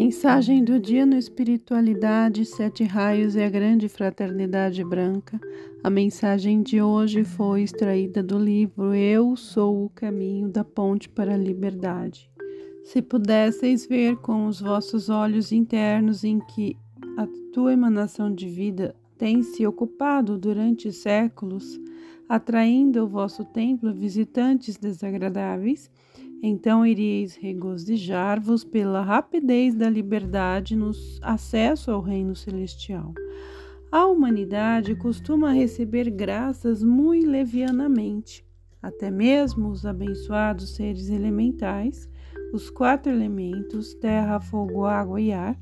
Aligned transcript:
Mensagem 0.00 0.62
do 0.62 0.78
dia 0.78 1.04
no 1.04 1.16
Espiritualidade, 1.16 2.44
Sete 2.44 2.84
Raios 2.84 3.34
e 3.34 3.42
a 3.42 3.50
Grande 3.50 3.88
Fraternidade 3.88 4.84
Branca. 4.84 5.40
A 5.82 5.90
mensagem 5.90 6.62
de 6.62 6.80
hoje 6.80 7.24
foi 7.24 7.62
extraída 7.62 8.22
do 8.22 8.38
livro 8.38 8.94
Eu 8.94 9.34
Sou 9.34 9.86
o 9.86 9.88
Caminho 9.88 10.48
da 10.48 10.62
Ponte 10.62 11.08
para 11.08 11.34
a 11.34 11.36
Liberdade. 11.36 12.30
Se 12.84 13.02
pudesseis 13.02 13.86
ver 13.86 14.16
com 14.18 14.46
os 14.46 14.60
vossos 14.60 15.08
olhos 15.08 15.50
internos 15.50 16.22
em 16.22 16.38
que 16.38 16.76
a 17.16 17.26
tua 17.52 17.72
emanação 17.72 18.32
de 18.32 18.48
vida 18.48 18.94
tem 19.18 19.42
se 19.42 19.66
ocupado 19.66 20.38
durante 20.38 20.92
séculos, 20.92 21.76
atraindo 22.28 23.00
ao 23.00 23.08
vosso 23.08 23.44
templo 23.46 23.92
visitantes 23.92 24.76
desagradáveis, 24.76 25.90
então 26.42 26.86
iríeis 26.86 27.36
regozijar-vos 27.36 28.64
pela 28.64 29.02
rapidez 29.02 29.74
da 29.74 29.90
liberdade 29.90 30.76
no 30.76 30.90
acesso 31.22 31.90
ao 31.90 32.00
reino 32.00 32.34
celestial. 32.36 33.12
A 33.90 34.06
humanidade 34.06 34.94
costuma 34.94 35.52
receber 35.52 36.10
graças 36.10 36.82
muito 36.82 37.26
levianamente. 37.28 38.46
Até 38.82 39.10
mesmo 39.10 39.68
os 39.68 39.84
abençoados 39.84 40.76
seres 40.76 41.08
elementais, 41.08 42.08
os 42.52 42.70
quatro 42.70 43.10
elementos 43.10 43.94
terra, 43.94 44.38
fogo, 44.40 44.84
água 44.84 45.20
e 45.20 45.32
ar, 45.32 45.58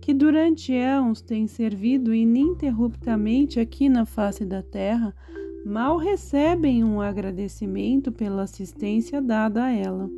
que 0.00 0.14
durante 0.14 0.72
éons 0.72 1.20
têm 1.20 1.46
servido 1.46 2.14
ininterruptamente 2.14 3.60
aqui 3.60 3.88
na 3.88 4.04
face 4.04 4.44
da 4.44 4.62
terra, 4.62 5.14
mal 5.64 5.96
recebem 5.96 6.82
um 6.82 7.00
agradecimento 7.00 8.10
pela 8.10 8.42
assistência 8.42 9.20
dada 9.20 9.64
a 9.64 9.72
ela. 9.72 10.10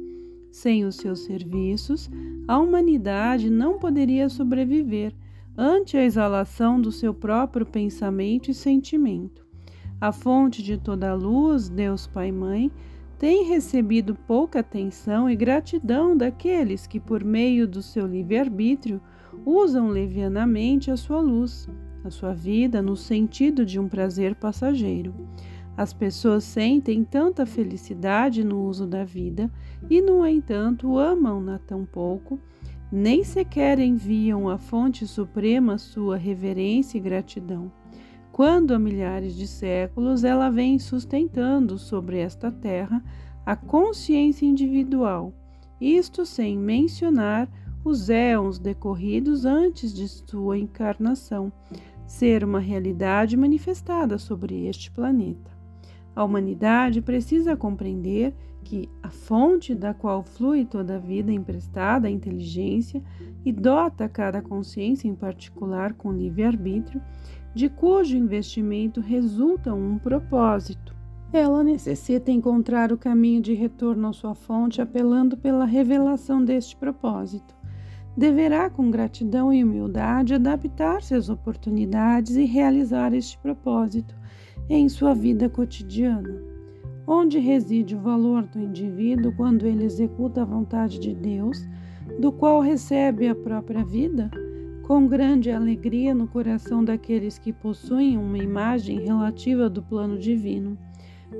Sem 0.51 0.85
os 0.85 0.97
seus 0.97 1.21
serviços, 1.21 2.11
a 2.47 2.59
humanidade 2.59 3.51
não 3.51 3.79
poderia 3.79 4.29
sobreviver 4.29 5.15
ante 5.57 5.97
a 5.97 6.05
exalação 6.05 6.81
do 6.81 6.93
seu 6.93 7.13
próprio 7.13 7.65
pensamento 7.67 8.51
e 8.51 8.55
sentimento. 8.55 9.45
A 10.01 10.13
fonte 10.13 10.63
de 10.63 10.77
toda 10.77 11.11
a 11.11 11.15
luz, 11.15 11.69
Deus 11.69 12.07
Pai 12.07 12.33
Mãe, 12.33 12.71
tem 13.19 13.45
recebido 13.45 14.15
pouca 14.15 14.61
atenção 14.61 15.31
e 15.31 15.37
gratidão 15.37 16.17
daqueles 16.17 16.87
que, 16.87 16.99
por 16.99 17.23
meio 17.23 17.69
do 17.69 17.81
seu 17.81 18.07
livre-arbítrio, 18.07 19.01
usam 19.47 19.89
levianamente 19.89 20.91
a 20.91 20.97
sua 20.97 21.21
luz 21.21 21.69
a 22.05 22.11
sua 22.11 22.33
vida 22.33 22.83
no 22.83 22.97
sentido 22.97 23.65
de 23.65 23.79
um 23.79 23.89
prazer 23.89 24.35
passageiro. 24.35 25.15
As 25.77 25.93
pessoas 25.93 26.45
sentem 26.45 27.03
tanta 27.03 27.47
felicidade 27.47 28.45
no 28.45 28.67
uso 28.67 28.87
da 28.87 29.05
vida 29.05 29.51
e, 29.89 30.03
no 30.03 30.27
entanto, 30.27 30.99
amam-na 30.99 31.59
tão 31.59 31.85
pouco, 31.87 32.39
nem 32.91 33.25
sequer 33.25 33.79
enviam 33.79 34.51
à 34.51 34.59
fonte 34.59 35.07
suprema 35.07 35.79
sua 35.79 36.17
reverência 36.17 36.99
e 36.99 37.01
gratidão. 37.01 37.73
Quando 38.31 38.75
há 38.75 38.79
milhares 38.79 39.35
de 39.35 39.47
séculos 39.47 40.25
ela 40.25 40.51
vem 40.51 40.79
sustentando 40.79 41.79
sobre 41.79 42.19
esta 42.19 42.51
terra 42.51 43.03
a 43.45 43.57
consciência 43.57 44.47
individual, 44.47 45.33
isto 45.81 46.25
sem 46.25 46.57
mencionar 46.57 47.49
os 47.85 48.09
éons 48.09 48.59
decorridos 48.59 49.45
antes 49.45 49.93
de 49.93 50.07
sua 50.07 50.57
encarnação, 50.57 51.53
ser 52.13 52.45
uma 52.45 52.61
realidade 52.61 53.39
manifestada 53.39 54.19
sobre 54.19 54.67
este 54.67 54.91
planeta. 54.91 55.51
A 56.15 56.23
humanidade 56.23 57.01
precisa 57.01 57.57
compreender 57.57 58.35
que 58.63 58.87
a 59.03 59.09
fonte 59.09 59.75
da 59.75 59.95
qual 59.95 60.23
flui 60.23 60.67
toda 60.67 60.97
a 60.97 60.99
vida 60.99 61.33
emprestada 61.33 62.09
à 62.09 62.11
inteligência 62.11 63.03
e 63.43 63.51
dota 63.51 64.11
cada 64.11 64.43
consciência 64.43 65.09
em 65.09 65.15
particular 65.15 65.95
com 65.95 66.13
livre-arbítrio, 66.13 67.01
de 67.55 67.71
cujo 67.71 68.15
investimento 68.15 69.01
resulta 69.01 69.75
um 69.75 69.99
propósito. 69.99 70.95
Ela 71.33 71.65
necessita 71.65 72.31
encontrar 72.31 72.93
o 72.93 72.99
caminho 72.99 73.41
de 73.41 73.55
retorno 73.55 74.09
à 74.09 74.13
sua 74.13 74.35
fonte 74.35 74.83
apelando 74.83 75.35
pela 75.35 75.65
revelação 75.65 76.45
deste 76.45 76.77
propósito 76.77 77.62
deverá, 78.17 78.69
com 78.69 78.91
gratidão 78.91 79.53
e 79.53 79.65
humildade, 79.65 80.35
adaptar-se 80.35 81.15
às 81.15 81.29
oportunidades 81.29 82.37
e 82.37 82.45
realizar 82.45 83.15
este 83.15 83.39
propósito 83.39 84.15
em 84.69 84.89
sua 84.89 85.15
vida 85.15 85.49
cotidiana. 85.49 86.41
Onde 87.07 87.39
reside 87.39 87.97
o 87.97 88.01
valor 88.01 88.45
do 88.45 88.61
indivíduo 88.61 89.33
quando 89.33 89.67
ele 89.67 89.85
executa 89.85 90.43
a 90.43 90.45
vontade 90.45 90.99
de 90.99 91.15
Deus, 91.15 91.67
do 92.21 92.31
qual 92.31 92.61
recebe 92.61 93.29
a 93.29 93.35
própria 93.35 93.85
vida? 93.85 94.31
Com 94.83 95.07
grande 95.07 95.51
alegria 95.51 96.15
no 96.15 96.29
coração 96.29 96.85
daqueles 96.85 97.39
que 97.39 97.53
possuem 97.53 98.19
uma 98.19 98.39
imagem 98.39 99.01
relativa 99.01 99.69
do 99.69 99.83
plano 99.83 100.19
divino, 100.19 100.77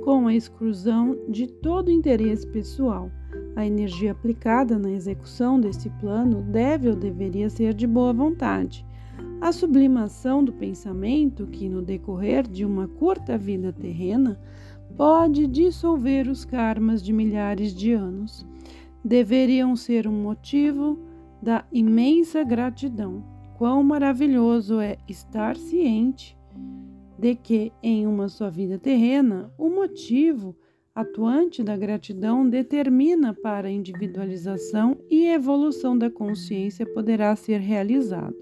com 0.03 0.27
a 0.27 0.33
exclusão 0.33 1.17
de 1.29 1.47
todo 1.47 1.91
interesse 1.91 2.47
pessoal 2.47 3.11
a 3.55 3.65
energia 3.65 4.11
aplicada 4.11 4.77
na 4.79 4.91
execução 4.91 5.59
desse 5.59 5.89
plano 5.89 6.41
deve 6.41 6.89
ou 6.89 6.95
deveria 6.95 7.49
ser 7.49 7.73
de 7.73 7.85
boa 7.85 8.13
vontade. 8.13 8.85
A 9.39 9.51
sublimação 9.51 10.43
do 10.43 10.53
pensamento, 10.53 11.47
que 11.47 11.67
no 11.67 11.81
decorrer 11.81 12.47
de 12.47 12.65
uma 12.65 12.87
curta 12.87 13.37
vida 13.37 13.73
terrena 13.73 14.39
pode 14.95 15.47
dissolver 15.47 16.27
os 16.27 16.45
karmas 16.45 17.03
de 17.03 17.11
milhares 17.11 17.73
de 17.73 17.91
anos, 17.93 18.45
deveriam 19.03 19.75
ser 19.75 20.07
um 20.07 20.23
motivo 20.23 20.97
da 21.41 21.65
imensa 21.71 22.43
gratidão. 22.43 23.23
Quão 23.57 23.83
maravilhoso 23.83 24.79
é 24.79 24.97
estar 25.07 25.57
ciente 25.57 26.37
de 27.17 27.35
que, 27.35 27.71
em 27.81 28.07
uma 28.07 28.29
só 28.29 28.49
vida 28.49 28.79
terrena, 28.79 29.51
o 29.57 29.69
motivo 29.69 30.55
atuante 30.95 31.63
da 31.63 31.75
gratidão 31.75 32.47
determina 32.47 33.33
para 33.33 33.67
a 33.67 33.71
individualização 33.71 34.97
e 35.09 35.27
evolução 35.27 35.97
da 35.97 36.09
consciência 36.09 36.85
poderá 36.85 37.35
ser 37.35 37.59
realizado. 37.59 38.35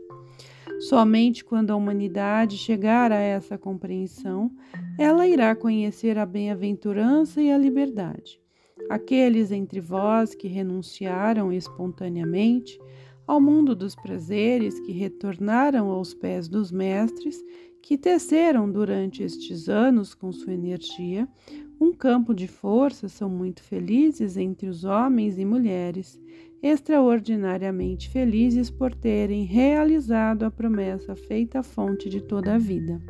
Somente 0.82 1.46
quando 1.46 1.72
a 1.72 1.76
humanidade 1.76 2.58
chegar 2.58 3.12
a 3.12 3.20
essa 3.20 3.58
compreensão, 3.58 4.52
ela 5.00 5.28
irá 5.28 5.56
conhecer 5.56 6.18
a 6.18 6.26
bem-aventurança 6.26 7.42
e 7.42 7.52
a 7.52 7.58
liberdade. 7.58 8.42
Aqueles 8.90 9.52
entre 9.52 9.80
vós 9.80 10.36
que 10.36 10.48
renunciaram 10.48 11.54
espontaneamente 11.54 12.80
ao 13.28 13.40
mundo 13.40 13.74
dos 13.74 13.96
prazeres, 13.96 14.80
que 14.80 14.92
retornaram 14.92 15.90
aos 15.90 16.14
pés 16.14 16.50
dos 16.50 16.72
mestres, 16.72 17.42
que 17.82 17.98
teceram 17.98 18.72
durante 18.72 19.24
estes 19.24 19.68
anos 19.68 20.14
com 20.14 20.32
sua 20.32 20.54
energia 20.54 21.28
um 21.80 21.92
campo 21.92 22.32
de 22.32 22.48
força 22.48 23.10
são 23.10 23.28
muito 23.28 23.64
felizes 23.64 24.38
entre 24.38 24.68
os 24.68 24.84
homens 24.84 25.40
e 25.40 25.44
mulheres, 25.44 26.22
extraordinariamente 26.62 28.08
felizes 28.08 28.70
por 28.70 28.94
terem 28.94 29.46
realizado 29.46 30.44
a 30.44 30.52
promessa 30.52 31.16
feita 31.16 31.60
à 31.60 31.64
fonte 31.64 32.08
de 32.08 32.22
toda 32.22 32.54
a 32.54 32.58
vida. 32.60 33.02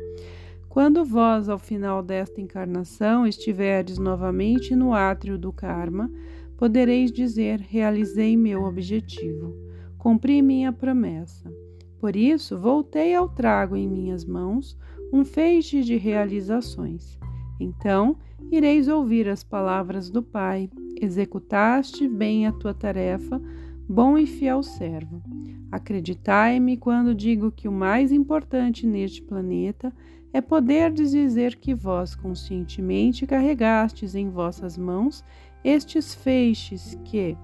Quando 0.70 1.04
vós, 1.04 1.50
ao 1.50 1.58
final 1.58 2.02
desta 2.02 2.40
encarnação, 2.40 3.26
estiverdes 3.26 3.98
novamente 3.98 4.74
no 4.74 4.94
átrio 4.94 5.36
do 5.36 5.52
karma, 5.52 6.10
podereis 6.56 7.12
dizer: 7.12 7.60
Realizei 7.60 8.38
meu 8.38 8.64
objetivo, 8.64 9.54
cumpri 9.98 10.40
minha 10.40 10.72
promessa. 10.72 11.52
Por 12.02 12.16
isso, 12.16 12.58
voltei 12.58 13.14
ao 13.14 13.28
trago 13.28 13.76
em 13.76 13.86
minhas 13.86 14.24
mãos 14.24 14.76
um 15.12 15.24
feixe 15.24 15.84
de 15.84 15.96
realizações. 15.96 17.16
Então, 17.60 18.16
ireis 18.50 18.88
ouvir 18.88 19.28
as 19.28 19.44
palavras 19.44 20.10
do 20.10 20.20
Pai: 20.20 20.68
Executaste 21.00 22.08
bem 22.08 22.44
a 22.44 22.50
tua 22.50 22.74
tarefa, 22.74 23.40
bom 23.88 24.18
e 24.18 24.26
fiel 24.26 24.64
servo. 24.64 25.22
Acreditai-me 25.70 26.76
quando 26.76 27.14
digo 27.14 27.52
que 27.52 27.68
o 27.68 27.72
mais 27.72 28.10
importante 28.10 28.84
neste 28.84 29.22
planeta 29.22 29.94
é 30.32 30.40
poder 30.40 30.92
dizer 30.92 31.54
que 31.54 31.72
vós 31.72 32.16
conscientemente 32.16 33.28
carregastes 33.28 34.16
em 34.16 34.28
vossas 34.28 34.76
mãos 34.76 35.24
estes 35.62 36.12
feixes 36.16 36.98
que 37.04 37.36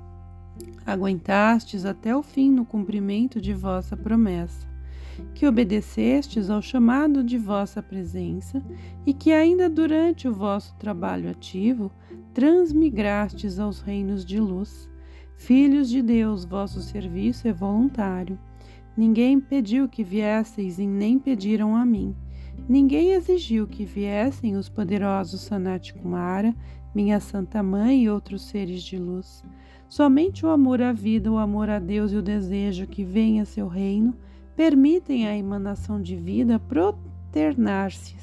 aguentastes 0.86 1.84
até 1.84 2.16
o 2.16 2.22
fim 2.22 2.50
no 2.50 2.64
cumprimento 2.64 3.40
de 3.40 3.52
vossa 3.52 3.96
promessa 3.96 4.68
que 5.34 5.46
obedecestes 5.46 6.50
ao 6.50 6.62
chamado 6.62 7.22
de 7.22 7.38
vossa 7.38 7.82
presença 7.82 8.62
e 9.06 9.12
que, 9.12 9.32
ainda 9.32 9.68
durante 9.68 10.28
o 10.28 10.34
vosso 10.34 10.74
trabalho 10.76 11.30
ativo, 11.30 11.90
transmigrastes 12.32 13.58
aos 13.58 13.80
reinos 13.80 14.24
de 14.24 14.38
luz. 14.38 14.88
Filhos 15.34 15.88
de 15.88 16.02
Deus, 16.02 16.44
vosso 16.44 16.80
serviço 16.80 17.46
é 17.46 17.52
voluntário. 17.52 18.38
Ninguém 18.96 19.38
pediu 19.40 19.88
que 19.88 20.02
viesseis 20.02 20.78
e 20.78 20.86
nem 20.86 21.18
pediram 21.18 21.76
a 21.76 21.86
mim. 21.86 22.14
Ninguém 22.68 23.12
exigiu 23.12 23.66
que 23.66 23.84
viessem 23.84 24.56
os 24.56 24.68
poderosos 24.68 25.42
Sanat 25.42 25.92
Kumara, 25.94 26.54
minha 26.92 27.20
Santa 27.20 27.62
Mãe 27.62 28.02
e 28.02 28.10
outros 28.10 28.42
seres 28.42 28.82
de 28.82 28.98
luz. 28.98 29.44
Somente 29.88 30.44
o 30.44 30.50
amor 30.50 30.82
à 30.82 30.92
vida, 30.92 31.32
o 31.32 31.38
amor 31.38 31.70
a 31.70 31.78
Deus 31.78 32.12
e 32.12 32.16
o 32.16 32.22
desejo 32.22 32.86
que 32.86 33.02
venha 33.02 33.46
seu 33.46 33.66
reino 33.66 34.14
permitem 34.54 35.26
a 35.26 35.36
emanação 35.36 36.02
de 36.02 36.14
vida 36.14 36.58
proternar-se 36.58 38.16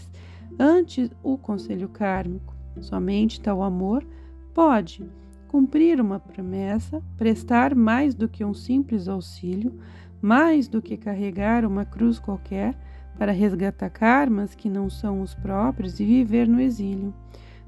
ante 0.59 1.09
o 1.23 1.37
conselho 1.37 1.89
kármico. 1.89 2.53
Somente 2.81 3.41
tal 3.41 3.63
amor 3.63 4.05
pode 4.53 5.03
cumprir 5.47 5.99
uma 5.99 6.19
promessa, 6.19 7.01
prestar 7.17 7.73
mais 7.73 8.13
do 8.13 8.27
que 8.29 8.45
um 8.45 8.53
simples 8.53 9.07
auxílio, 9.07 9.73
mais 10.21 10.67
do 10.67 10.81
que 10.81 10.95
carregar 10.95 11.65
uma 11.65 11.83
cruz 11.83 12.19
qualquer 12.19 12.77
para 13.17 13.31
resgatar 13.31 13.89
karmas 13.89 14.53
que 14.53 14.69
não 14.69 14.87
são 14.89 15.21
os 15.21 15.33
próprios 15.33 15.99
e 15.99 16.05
viver 16.05 16.47
no 16.47 16.59
exílio 16.59 17.13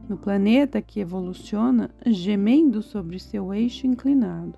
no 0.07 0.17
planeta 0.17 0.81
que 0.81 0.99
evoluciona, 0.99 1.89
gemendo 2.05 2.81
sobre 2.81 3.19
seu 3.19 3.53
eixo 3.53 3.85
inclinado. 3.85 4.57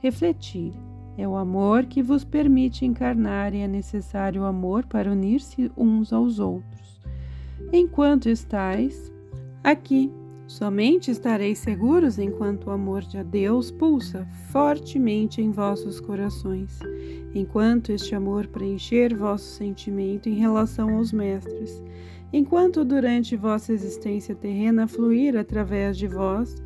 Refletir. 0.00 0.72
É 1.18 1.26
o 1.26 1.36
amor 1.36 1.86
que 1.86 2.02
vos 2.02 2.24
permite 2.24 2.84
encarnar 2.84 3.54
e 3.54 3.60
é 3.60 3.68
necessário 3.68 4.42
o 4.42 4.44
amor 4.44 4.84
para 4.84 5.10
unir-se 5.10 5.72
uns 5.76 6.12
aos 6.12 6.38
outros. 6.38 7.00
Enquanto 7.72 8.28
estais 8.28 9.10
aqui, 9.64 10.12
somente 10.46 11.10
estareis 11.10 11.58
seguros 11.58 12.18
enquanto 12.18 12.66
o 12.66 12.70
amor 12.70 13.02
de 13.02 13.22
Deus 13.24 13.70
pulsa 13.70 14.26
fortemente 14.50 15.40
em 15.40 15.50
vossos 15.50 16.00
corações, 16.00 16.78
enquanto 17.34 17.90
este 17.90 18.14
amor 18.14 18.46
preencher 18.46 19.14
vosso 19.14 19.44
sentimento 19.56 20.28
em 20.28 20.34
relação 20.34 20.96
aos 20.96 21.12
mestres 21.12 21.82
enquanto 22.32 22.84
durante 22.84 23.36
vossa 23.36 23.72
existência 23.72 24.34
terrena 24.34 24.86
fluir 24.86 25.36
através 25.36 25.96
de 25.96 26.06
vós 26.06 26.56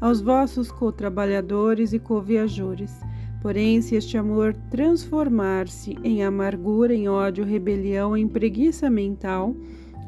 aos 0.00 0.20
vossos 0.20 0.70
co-trabalhadores 0.70 1.92
e 1.92 1.98
co-viajores. 1.98 3.00
Porém, 3.40 3.80
se 3.80 3.94
este 3.94 4.18
amor 4.18 4.54
transformar-se 4.70 5.96
em 6.02 6.22
amargura, 6.22 6.94
em 6.94 7.08
ódio, 7.08 7.44
rebelião, 7.44 8.16
em 8.16 8.26
preguiça 8.28 8.90
mental 8.90 9.54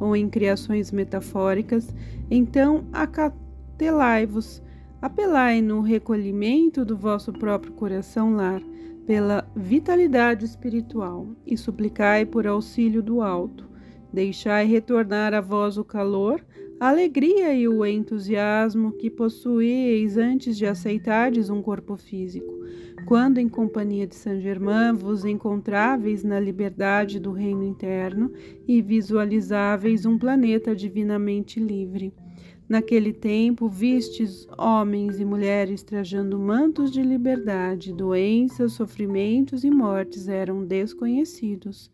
ou 0.00 0.14
em 0.14 0.28
criações 0.28 0.90
metafóricas, 0.92 1.94
então 2.30 2.84
acatelai-vos, 2.92 4.62
apelai 5.00 5.60
no 5.60 5.80
recolhimento 5.80 6.84
do 6.84 6.96
vosso 6.96 7.32
próprio 7.32 7.72
coração 7.72 8.34
lar, 8.34 8.62
pela 9.06 9.50
vitalidade 9.56 10.44
espiritual, 10.44 11.28
e 11.46 11.56
suplicai 11.56 12.26
por 12.26 12.46
auxílio 12.46 13.02
do 13.02 13.22
alto. 13.22 13.66
Deixai 14.12 14.66
retornar 14.66 15.32
a 15.32 15.40
vós 15.40 15.78
o 15.78 15.84
calor, 15.84 16.44
a 16.80 16.88
alegria 16.90 17.52
e 17.54 17.66
o 17.66 17.84
entusiasmo 17.84 18.92
que 18.92 19.10
possuíeis 19.10 20.16
antes 20.16 20.56
de 20.56 20.64
aceitardes 20.64 21.50
um 21.50 21.60
corpo 21.60 21.96
físico, 21.96 22.54
quando 23.08 23.38
em 23.38 23.49
companhia 23.49 24.06
de 24.06 24.14
Saint 24.14 24.43
Germain 24.43 24.93
vos 24.93 25.25
encontráveis 25.25 26.22
na 26.22 26.38
liberdade 26.38 27.19
do 27.19 27.32
reino 27.32 27.64
interno 27.64 28.31
e 28.66 28.82
visualizáveis 28.82 30.05
um 30.05 30.19
planeta 30.19 30.76
divinamente 30.76 31.58
livre. 31.58 32.12
Naquele 32.69 33.14
tempo, 33.14 33.66
vistes 33.66 34.46
homens 34.58 35.19
e 35.19 35.25
mulheres 35.25 35.82
trajando 35.82 36.38
mantos 36.38 36.93
de 36.93 37.00
liberdade, 37.00 37.94
doenças, 37.94 38.75
sofrimentos 38.75 39.64
e 39.64 39.70
mortes 39.70 40.28
eram 40.28 40.62
desconhecidos. 40.62 41.90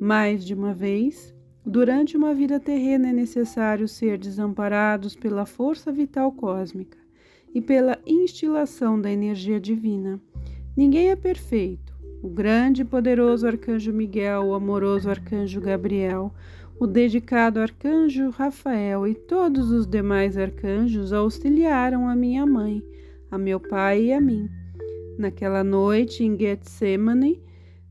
Mais 0.00 0.44
de 0.44 0.52
uma 0.52 0.74
vez, 0.74 1.32
Durante 1.64 2.16
uma 2.16 2.32
vida 2.32 2.58
terrena 2.58 3.10
é 3.10 3.12
necessário 3.12 3.86
ser 3.86 4.16
desamparados 4.16 5.14
pela 5.14 5.44
força 5.44 5.92
vital 5.92 6.32
cósmica 6.32 6.96
e 7.54 7.60
pela 7.60 7.98
instilação 8.06 8.98
da 8.98 9.12
energia 9.12 9.60
divina. 9.60 10.18
Ninguém 10.80 11.10
é 11.10 11.14
perfeito. 11.14 11.92
O 12.22 12.28
grande 12.30 12.80
e 12.80 12.84
poderoso 12.86 13.46
arcanjo 13.46 13.92
Miguel, 13.92 14.46
o 14.46 14.54
amoroso 14.54 15.10
arcanjo 15.10 15.60
Gabriel, 15.60 16.32
o 16.78 16.86
dedicado 16.86 17.60
arcanjo 17.60 18.30
Rafael 18.30 19.06
e 19.06 19.14
todos 19.14 19.70
os 19.70 19.86
demais 19.86 20.38
arcanjos 20.38 21.12
auxiliaram 21.12 22.08
a 22.08 22.16
minha 22.16 22.46
mãe, 22.46 22.82
a 23.30 23.36
meu 23.36 23.60
pai 23.60 24.04
e 24.04 24.12
a 24.14 24.22
mim. 24.22 24.48
Naquela 25.18 25.62
noite 25.62 26.24
em 26.24 26.34
Getsemane, 26.34 27.42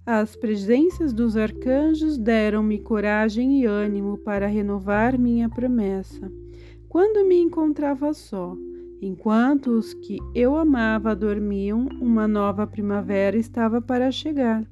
as 0.03 0.35
presenças 0.35 1.13
dos 1.13 1.37
arcanjos 1.37 2.17
deram-me 2.17 2.79
coragem 2.79 3.61
e 3.61 3.65
ânimo 3.67 4.17
para 4.17 4.47
renovar 4.47 5.15
minha 5.15 5.47
promessa. 5.47 6.31
Quando 6.87 7.23
me 7.27 7.39
encontrava 7.39 8.15
só, 8.15 8.57
enquanto 9.01 9.71
os 9.71 9.93
que 9.93 10.17
eu 10.33 10.55
amava 10.55 11.15
dormiam, 11.15 11.87
uma 11.99 12.27
nova 12.27 12.65
primavera 12.67 13.37
estava 13.37 13.81
para 13.81 14.11
chegar. 14.11 14.63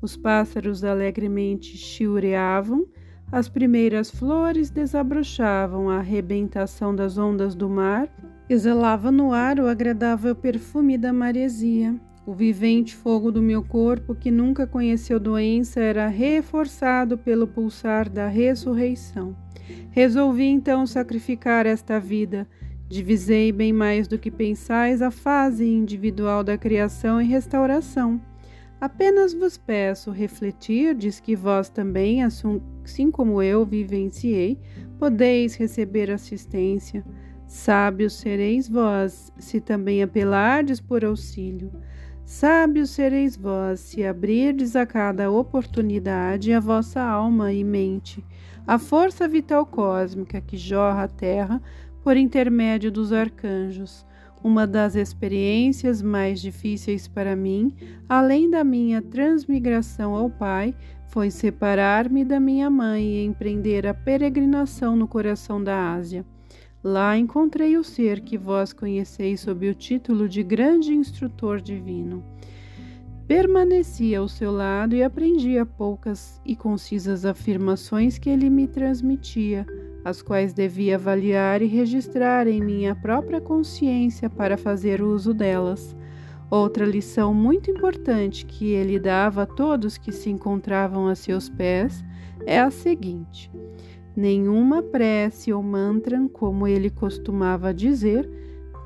Os 0.00 0.16
pássaros 0.16 0.84
alegremente 0.84 1.76
chiureavam, 1.76 2.86
as 3.30 3.48
primeiras 3.48 4.10
flores 4.10 4.70
desabrochavam, 4.70 5.90
a 5.90 5.98
arrebentação 5.98 6.94
das 6.94 7.18
ondas 7.18 7.54
do 7.54 7.68
mar 7.68 8.08
exalava 8.48 9.10
no 9.10 9.32
ar 9.32 9.58
o 9.58 9.66
agradável 9.66 10.34
perfume 10.34 10.96
da 10.96 11.12
maresia. 11.12 11.94
O 12.24 12.32
vivente 12.32 12.94
fogo 12.94 13.30
do 13.30 13.42
meu 13.42 13.62
corpo, 13.62 14.14
que 14.14 14.30
nunca 14.30 14.66
conheceu 14.66 15.18
doença, 15.18 15.80
era 15.80 16.08
reforçado 16.08 17.16
pelo 17.16 17.46
pulsar 17.46 18.08
da 18.08 18.28
ressurreição. 18.28 19.36
Resolvi 19.90 20.44
então 20.44 20.86
sacrificar 20.86 21.66
esta 21.66 21.98
vida. 21.98 22.46
Divisei 22.88 23.50
bem 23.50 23.72
mais 23.72 24.06
do 24.06 24.18
que 24.18 24.30
pensais 24.30 25.02
a 25.02 25.10
fase 25.10 25.66
individual 25.66 26.44
da 26.44 26.56
criação 26.56 27.20
e 27.20 27.24
restauração. 27.24 28.20
Apenas 28.80 29.34
vos 29.34 29.56
peço 29.56 30.10
refletirdes 30.10 31.18
que 31.18 31.34
vós 31.34 31.68
também, 31.68 32.22
assim 32.22 33.10
como 33.10 33.42
eu 33.42 33.64
vivenciei, 33.64 34.58
podeis 34.98 35.56
receber 35.56 36.10
assistência. 36.10 37.04
Sábios 37.46 38.14
sereis 38.14 38.68
vós, 38.68 39.32
se 39.38 39.60
também 39.60 40.02
apelardes 40.02 40.80
por 40.80 41.04
auxílio. 41.04 41.72
Sábios 42.24 42.90
sereis 42.90 43.36
vós, 43.36 43.80
se 43.80 44.04
abrirdes 44.04 44.76
a 44.76 44.84
cada 44.84 45.30
oportunidade 45.30 46.52
a 46.52 46.60
vossa 46.60 47.00
alma 47.00 47.52
e 47.52 47.62
mente, 47.62 48.22
a 48.66 48.78
força 48.78 49.28
vital 49.28 49.64
cósmica 49.64 50.40
que 50.40 50.56
jorra 50.56 51.04
a 51.04 51.08
terra 51.08 51.62
por 52.06 52.16
intermédio 52.16 52.92
dos 52.92 53.12
arcanjos. 53.12 54.06
Uma 54.40 54.64
das 54.64 54.94
experiências 54.94 56.00
mais 56.00 56.40
difíceis 56.40 57.08
para 57.08 57.34
mim, 57.34 57.74
além 58.08 58.48
da 58.48 58.62
minha 58.62 59.02
transmigração 59.02 60.14
ao 60.14 60.30
Pai, 60.30 60.72
foi 61.08 61.32
separar-me 61.32 62.24
da 62.24 62.38
minha 62.38 62.70
mãe 62.70 63.02
e 63.02 63.24
empreender 63.24 63.88
a 63.88 63.92
peregrinação 63.92 64.94
no 64.94 65.08
coração 65.08 65.60
da 65.60 65.94
Ásia. 65.94 66.24
Lá 66.80 67.18
encontrei 67.18 67.76
o 67.76 67.82
ser 67.82 68.20
que 68.20 68.38
vós 68.38 68.72
conheceis 68.72 69.40
sob 69.40 69.68
o 69.68 69.74
título 69.74 70.28
de 70.28 70.44
Grande 70.44 70.94
Instrutor 70.94 71.60
Divino. 71.60 72.22
Permaneci 73.26 74.14
ao 74.14 74.28
seu 74.28 74.52
lado 74.52 74.94
e 74.94 75.02
aprendia 75.02 75.66
poucas 75.66 76.40
e 76.46 76.54
concisas 76.54 77.24
afirmações 77.24 78.16
que 78.16 78.30
ele 78.30 78.48
me 78.48 78.68
transmitia, 78.68 79.66
as 80.06 80.22
quais 80.22 80.54
devia 80.54 80.94
avaliar 80.94 81.60
e 81.60 81.66
registrar 81.66 82.46
em 82.46 82.62
minha 82.62 82.94
própria 82.94 83.40
consciência 83.40 84.30
para 84.30 84.56
fazer 84.56 85.02
uso 85.02 85.34
delas. 85.34 85.96
Outra 86.48 86.86
lição 86.86 87.34
muito 87.34 87.72
importante 87.72 88.46
que 88.46 88.66
ele 88.66 89.00
dava 89.00 89.42
a 89.42 89.46
todos 89.46 89.98
que 89.98 90.12
se 90.12 90.30
encontravam 90.30 91.08
a 91.08 91.16
seus 91.16 91.48
pés 91.48 92.04
é 92.46 92.60
a 92.60 92.70
seguinte: 92.70 93.50
Nenhuma 94.14 94.80
prece 94.80 95.52
ou 95.52 95.60
mantra, 95.60 96.16
como 96.32 96.68
ele 96.68 96.88
costumava 96.88 97.74
dizer, 97.74 98.30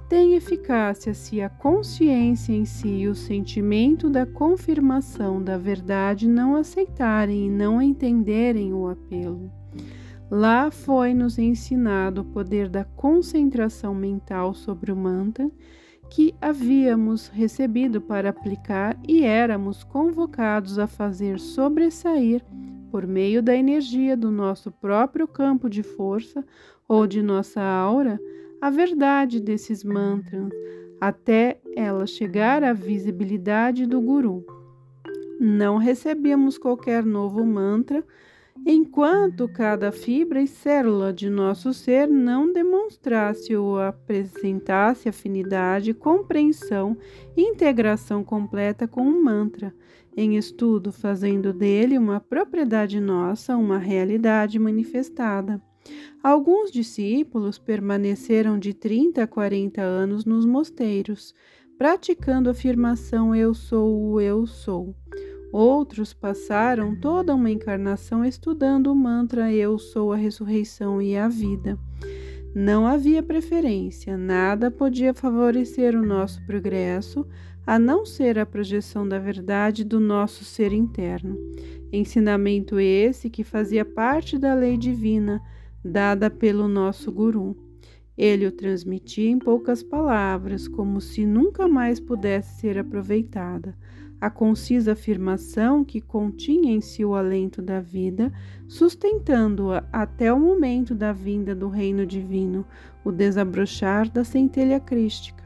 tem 0.08 0.36
eficácia 0.36 1.12
se 1.12 1.42
a 1.42 1.50
consciência 1.50 2.54
em 2.54 2.64
si 2.64 2.88
e 2.88 3.08
o 3.08 3.14
sentimento 3.14 4.08
da 4.08 4.24
confirmação 4.24 5.42
da 5.42 5.58
verdade 5.58 6.26
não 6.26 6.56
aceitarem 6.56 7.44
e 7.46 7.50
não 7.50 7.82
entenderem 7.82 8.72
o 8.72 8.88
apelo. 8.88 9.52
Lá 10.30 10.70
foi-nos 10.70 11.38
ensinado 11.38 12.20
o 12.20 12.24
poder 12.24 12.68
da 12.68 12.84
concentração 12.84 13.92
mental 13.92 14.54
sobre 14.54 14.92
o 14.92 14.96
mantra 14.96 15.50
que 16.08 16.34
havíamos 16.40 17.28
recebido 17.28 18.00
para 18.00 18.30
aplicar 18.30 18.96
e 19.08 19.24
éramos 19.24 19.82
convocados 19.82 20.78
a 20.78 20.86
fazer 20.86 21.40
sobressair 21.40 22.44
por 22.90 23.06
meio 23.06 23.42
da 23.42 23.54
energia 23.54 24.16
do 24.16 24.30
nosso 24.30 24.70
próprio 24.70 25.26
campo 25.26 25.68
de 25.68 25.82
força 25.82 26.44
ou 26.88 27.06
de 27.06 27.22
nossa 27.22 27.60
aura, 27.60 28.20
a 28.60 28.70
verdade 28.70 29.40
desses 29.40 29.82
mantras 29.84 30.50
até 31.00 31.60
ela 31.74 32.06
chegar 32.06 32.62
à 32.62 32.72
visibilidade 32.72 33.86
do 33.86 34.00
Guru. 34.00 34.44
Não 35.40 35.78
recebemos 35.78 36.58
qualquer 36.58 37.04
novo 37.04 37.44
mantra 37.44 38.04
enquanto 38.66 39.48
cada 39.48 39.90
fibra 39.90 40.42
e 40.42 40.46
célula 40.46 41.12
de 41.12 41.30
nosso 41.30 41.72
ser 41.72 42.08
não 42.08 42.52
demonstrasse 42.52 43.54
ou 43.56 43.78
apresentasse 43.78 45.08
afinidade, 45.08 45.94
compreensão 45.94 46.96
e 47.36 47.42
integração 47.42 48.22
completa 48.22 48.86
com 48.86 49.02
o 49.02 49.24
mantra, 49.24 49.74
em 50.16 50.36
estudo, 50.36 50.92
fazendo 50.92 51.52
dele 51.52 51.96
uma 51.96 52.20
propriedade 52.20 53.00
nossa, 53.00 53.56
uma 53.56 53.78
realidade 53.78 54.58
manifestada. 54.58 55.60
Alguns 56.22 56.70
discípulos 56.70 57.58
permaneceram 57.58 58.58
de 58.58 58.74
30 58.74 59.22
a 59.22 59.26
40 59.26 59.80
anos 59.80 60.24
nos 60.24 60.44
mosteiros, 60.44 61.34
praticando 61.78 62.50
a 62.50 62.52
afirmação 62.52 63.34
Eu 63.34 63.54
sou 63.54 64.12
o 64.12 64.20
Eu 64.20 64.46
sou. 64.46 64.94
Outros 65.52 66.12
passaram 66.12 66.94
toda 66.94 67.34
uma 67.34 67.50
encarnação 67.50 68.24
estudando 68.24 68.86
o 68.86 68.94
mantra 68.94 69.52
Eu 69.52 69.78
sou 69.78 70.12
a 70.12 70.16
ressurreição 70.16 71.02
e 71.02 71.16
a 71.16 71.26
vida. 71.26 71.76
Não 72.54 72.86
havia 72.86 73.22
preferência, 73.22 74.16
nada 74.16 74.70
podia 74.70 75.12
favorecer 75.12 75.96
o 75.96 76.04
nosso 76.04 76.44
progresso 76.46 77.26
a 77.66 77.78
não 77.78 78.06
ser 78.06 78.38
a 78.38 78.46
projeção 78.46 79.06
da 79.06 79.18
verdade 79.18 79.84
do 79.84 79.98
nosso 79.98 80.44
ser 80.44 80.72
interno. 80.72 81.36
Ensinamento 81.92 82.78
esse 82.78 83.28
que 83.28 83.42
fazia 83.42 83.84
parte 83.84 84.38
da 84.38 84.54
lei 84.54 84.76
divina 84.76 85.42
dada 85.84 86.30
pelo 86.30 86.68
nosso 86.68 87.10
guru. 87.10 87.56
Ele 88.16 88.46
o 88.46 88.52
transmitia 88.52 89.30
em 89.30 89.38
poucas 89.38 89.82
palavras, 89.82 90.68
como 90.68 91.00
se 91.00 91.24
nunca 91.24 91.66
mais 91.66 91.98
pudesse 91.98 92.60
ser 92.60 92.78
aproveitada 92.78 93.74
a 94.20 94.28
concisa 94.28 94.92
afirmação 94.92 95.84
que 95.84 96.00
continha 96.00 96.72
em 96.72 96.80
si 96.80 97.04
o 97.04 97.14
alento 97.14 97.62
da 97.62 97.80
vida, 97.80 98.32
sustentando-a 98.68 99.84
até 99.92 100.32
o 100.32 100.38
momento 100.38 100.94
da 100.94 101.12
vinda 101.12 101.54
do 101.54 101.68
reino 101.68 102.04
divino, 102.04 102.66
o 103.04 103.10
desabrochar 103.10 104.10
da 104.10 104.22
centelha 104.22 104.78
crística. 104.78 105.42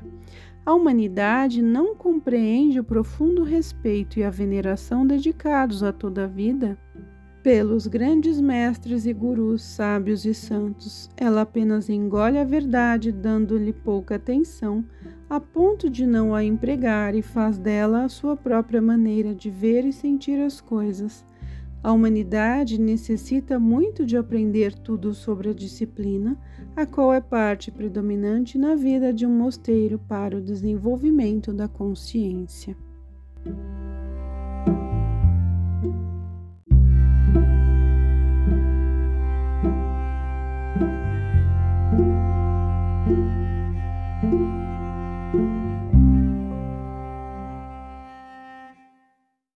A 0.66 0.73
humanidade 0.73 1.62
não 1.62 1.95
compreende 1.95 2.81
o 2.81 2.85
profundo 2.85 3.43
respeito 3.43 4.19
e 4.19 4.25
a 4.25 4.31
veneração 4.31 5.07
dedicados 5.07 5.83
a 5.83 5.93
toda 5.93 6.25
a 6.25 6.26
vida 6.26 6.78
pelos 7.45 7.87
grandes 7.87 8.40
mestres 8.40 9.04
e 9.04 9.12
gurus 9.12 9.62
sábios 9.62 10.25
e 10.25 10.33
santos. 10.33 11.11
Ela 11.14 11.43
apenas 11.43 11.90
engole 11.90 12.38
a 12.38 12.45
verdade, 12.45 13.12
dando-lhe 13.12 13.75
pouca 13.75 14.14
atenção, 14.14 14.83
a 15.35 15.41
ponto 15.41 15.91
de 15.91 16.07
não 16.07 16.33
a 16.33 16.45
empregar 16.45 17.12
e 17.12 17.21
faz 17.21 17.59
dela 17.59 18.05
a 18.05 18.09
sua 18.09 18.37
própria 18.37 18.81
maneira 18.81 19.35
de 19.35 19.50
ver 19.50 19.85
e 19.85 19.93
sentir 19.93 20.41
as 20.41 20.61
coisas. 20.61 21.25
A 21.83 21.91
humanidade 21.91 22.81
necessita 22.81 23.59
muito 23.59 24.07
de 24.07 24.17
aprender 24.17 24.73
tudo 24.73 25.12
sobre 25.12 25.50
a 25.50 25.53
disciplina, 25.53 26.38
a 26.76 26.87
qual 26.87 27.12
é 27.12 27.21
parte 27.21 27.73
predominante 27.73 28.57
na 28.57 28.76
vida 28.76 29.12
de 29.12 29.26
um 29.26 29.37
mosteiro 29.37 29.99
para 29.99 30.37
o 30.37 30.41
desenvolvimento 30.41 31.53
da 31.53 31.67
consciência. 31.67 32.76